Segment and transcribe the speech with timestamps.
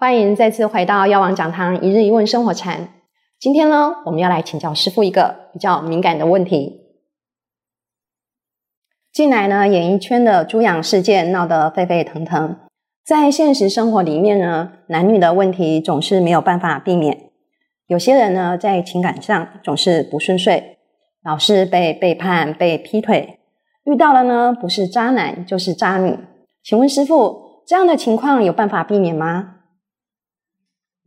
[0.00, 2.88] 欢迎再次回到药王讲堂一日一问生活禅。
[3.38, 6.80] 今天呢，我们要来请教师傅一个比较敏感的问题。
[9.12, 12.56] 近来呢，演艺圈的猪养事件闹得沸沸腾腾，
[13.04, 17.30] 在现实生活里面呢，男女的问题总是没有办法避免。
[17.86, 20.78] 有些人呢，在情感上总是不顺遂，
[21.22, 23.38] 老是被背叛、被劈腿，
[23.84, 26.16] 遇到了呢，不是渣男就是渣女。
[26.64, 29.56] 请问师傅，这样的情况有办法避免吗？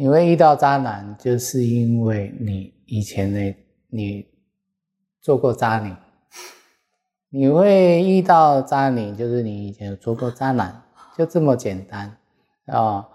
[0.00, 3.54] 你会遇到渣男，就是因为你以前呢，
[3.88, 4.26] 你
[5.20, 5.94] 做过渣女；
[7.28, 10.82] 你会遇到渣女，就是你以前有做过渣男，
[11.18, 12.16] 就这么简单
[12.64, 13.06] 啊！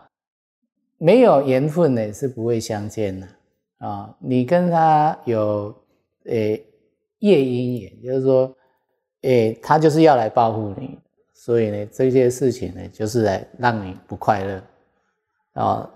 [0.99, 3.27] 没有缘分呢，是不会相见的
[3.79, 4.15] 啊！
[4.19, 5.75] 你跟他有
[6.25, 6.63] 诶
[7.17, 8.55] 夜姻缘，就是说，
[9.21, 10.99] 诶，他就是要来报复你，
[11.33, 14.63] 所以呢，这些事情呢，就是来让你不快乐
[15.53, 15.89] 啊。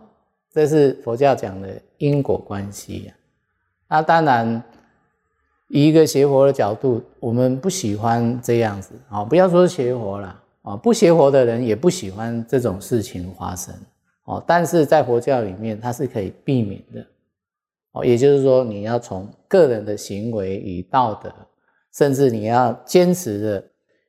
[0.52, 3.13] 这是佛教讲的因果关系呀。
[3.88, 4.64] 那当然，
[5.67, 9.23] 以一个邪佛的角度，我们不喜欢这样子啊。
[9.23, 13.73] 不要说邪佛了啊，不邪佛的人也不喜欢这种事情发生
[14.25, 14.44] 哦。
[14.47, 17.06] 但是在佛教里面，它是可以避免的
[17.91, 18.03] 哦。
[18.03, 21.31] 也就是说，你要从个人的行为与道德，
[21.94, 23.63] 甚至你要坚持的，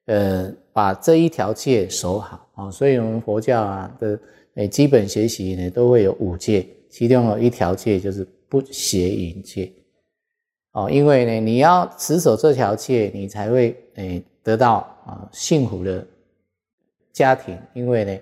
[0.07, 2.71] 呃，把这一条戒守好啊。
[2.71, 4.19] 所以我们佛教啊的。
[4.55, 9.73] 诶，基本学习呢都会有五戒，其中有一条戒就是不邪淫戒
[10.73, 10.91] 哦。
[10.91, 16.05] 因为呢，你要持守这条戒，你才会诶得到啊幸福的
[17.13, 17.57] 家庭。
[17.75, 18.19] 因为呢，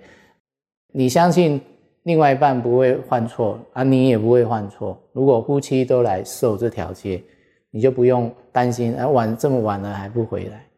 [0.92, 1.58] 你相信
[2.02, 5.00] 另外一半不会犯错啊，你也不会犯错。
[5.14, 7.22] 如果夫妻都来受这条戒，
[7.70, 10.68] 你就不用担心啊晚这么晚了还不回来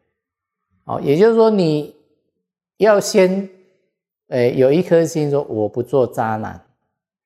[0.85, 1.01] 哦。
[1.03, 1.93] 也就是说，你
[2.77, 3.49] 要先。
[4.31, 6.59] 哎，有一颗心说我不做渣男，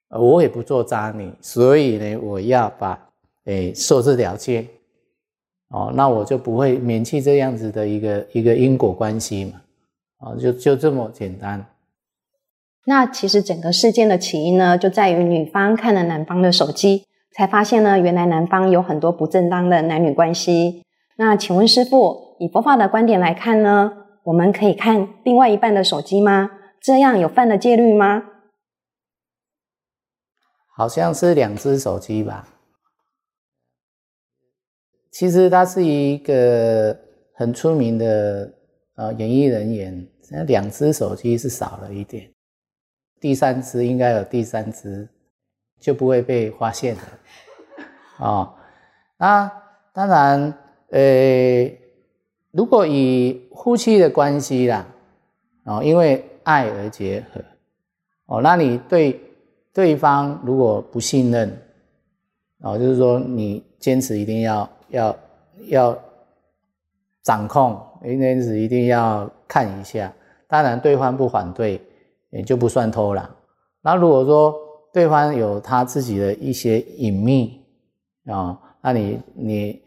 [0.10, 3.00] 我也不做渣女，所以呢，我要把
[3.46, 4.68] 哎受这条件，
[5.70, 9.62] 哦，那我就不会免弃这样子的一个一个因果关系嘛，
[10.18, 11.64] 啊，就就这么简单。
[12.88, 17.04] 那其实整个事件的起因呢，就在于女方看了男方的手机，
[17.36, 20.82] 才发现呢，原来男方有很多不正当的男女关系。
[21.18, 23.92] 那请问师傅，以佛法的观点来看呢，
[24.24, 26.50] 我们可以看另外一半的手机吗？
[26.86, 28.22] 这样有犯了戒律吗？
[30.76, 32.48] 好像是两只手机吧。
[35.10, 36.96] 其实他是一个
[37.34, 38.54] 很出名的
[38.98, 42.32] 呃演艺人员，那两只手机是少了一点，
[43.20, 45.10] 第三只应该有第三只，
[45.80, 47.02] 就不会被发现了。
[48.22, 48.56] 哦，
[49.18, 49.52] 那
[49.92, 50.54] 当然，
[50.92, 51.68] 呃，
[52.52, 54.86] 如果以夫妻的关系啦，
[55.64, 56.24] 哦，因为。
[56.46, 57.42] 爱而结合，
[58.28, 59.20] 哦，那你对
[59.74, 61.52] 对方如果不信任，
[62.62, 65.18] 哦，就是说你坚持一定要要
[65.68, 66.00] 要
[67.24, 70.14] 掌控，坚持一定要看一下，
[70.48, 71.82] 当然对方不反对，
[72.30, 73.30] 也就不算偷懒。
[73.82, 74.56] 那如果说
[74.94, 77.60] 对方有他自己的一些隐秘
[78.28, 79.82] 啊，那你你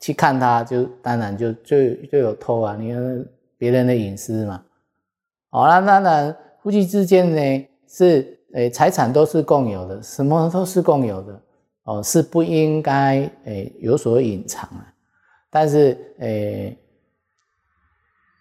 [0.00, 3.26] 去看他，就当然就就就有偷啊，你看
[3.56, 4.62] 别人的隐私嘛。
[5.50, 11.40] 好那当然，夫妻之间呢是诶财产都是共有的，什么都是共有的
[11.84, 14.92] 哦，是不应该诶有所隐藏啊。
[15.50, 16.76] 但是诶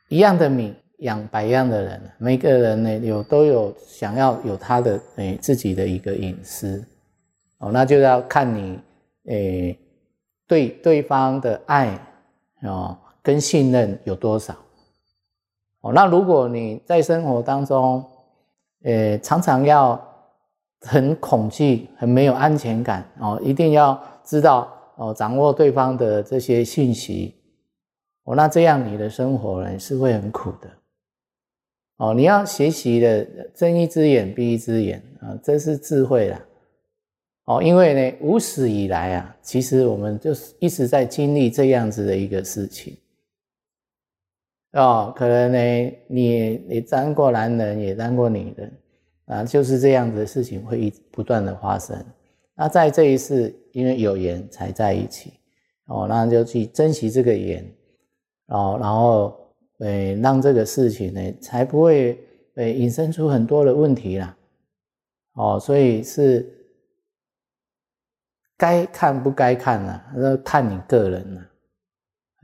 [0.09, 6.83] 一样的米养百样的人，每个人呢有都有想要有他的诶自己的一个隐私
[7.59, 8.79] 哦，那就要看你
[9.27, 9.79] 诶
[10.47, 11.97] 对对方的爱
[12.63, 14.55] 哦跟信任有多少。
[15.85, 18.03] 哦，那如果你在生活当中，
[18.81, 20.03] 呃，常常要
[20.81, 27.35] 很恐惧、很没有安全感哦，一定要知道哦，掌握对方的这些信息
[28.23, 30.67] 哦，那这样你的生活呢是会很苦的
[31.97, 32.15] 哦。
[32.15, 36.41] 你要学习的睁一只眼闭一只眼啊，这是智慧啦
[37.45, 37.61] 哦。
[37.61, 42.97] 因为呢，无始以来啊，其实我们就是一直在经历这样子的一个事情。
[44.75, 48.71] 哦，可能呢，你你当过男人，也当过女人，
[49.25, 51.97] 啊，就是这样子的事情会一不断的发生。
[52.55, 55.33] 那在这一世，因为有缘才在一起，
[55.85, 57.65] 哦，那就去珍惜这个缘，
[58.47, 59.37] 哦，然后，
[59.79, 62.19] 呃，让这个事情呢，才不会，
[62.55, 64.37] 呃，引申出很多的问题啦。
[65.35, 66.45] 哦，所以是
[68.57, 71.41] 该看不该看呢，那看你个人了。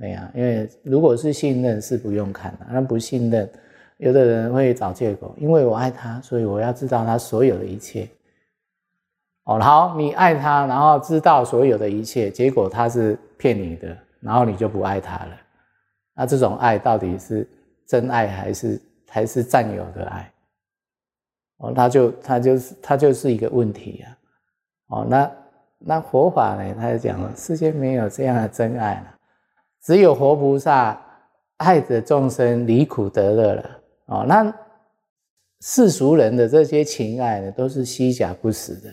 [0.01, 3.49] 哎呀，因为如果是信任是不用看的，那不信任，
[3.97, 8.07] 有的人会找借口，因为我爱他，所以我要知道他所有的一切。
[9.43, 15.37] 哦，好，你爱他，然后知道所有的一切，结果他是骗你的，然后你就不爱他了。
[16.15, 17.47] 那这种爱到底是
[17.87, 20.31] 真爱还是还是占有的爱？
[21.57, 24.17] 哦，他就他就是他就是一个问题啊。
[24.87, 25.31] 哦，那
[25.77, 26.75] 那佛法呢？
[26.75, 29.15] 他就讲了，世间没有这样的真爱了，
[29.81, 30.99] 只有活菩萨
[31.57, 33.79] 爱着众生离苦得乐了。
[34.05, 34.53] 哦，那
[35.61, 38.89] 世俗人的这些情爱呢，都是虚假不实的。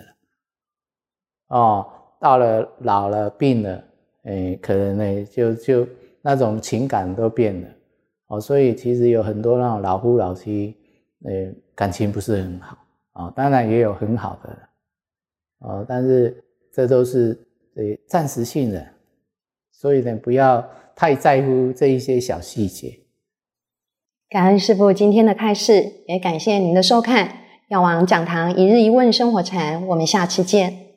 [1.49, 1.87] 哦，
[2.21, 3.85] 到了老了病了，
[4.25, 5.89] 哎，可能呢就就
[6.21, 7.69] 那种情感都变了。
[8.29, 10.77] 哦，所以其实有很多那种老夫老妻，
[11.25, 12.79] 呃，感情不是很好。
[13.13, 14.59] 啊，当然也有很好的。
[15.61, 17.37] 哦，但是这都是
[17.75, 18.87] 呃暂时性的，
[19.81, 22.99] 所以呢，不要太在乎这一些小细节。
[24.29, 27.45] 感恩师父今天的开示，也感谢您的收看。
[27.69, 30.88] 药王讲堂一日一问生活禅，我们下期见。